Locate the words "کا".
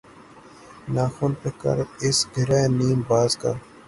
3.41-3.51